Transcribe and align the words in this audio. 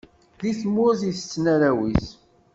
Deg 0.41 0.55
tmurt 0.61 1.01
i 1.09 1.11
tetten 1.17 1.45
arraw-is. 1.53 2.07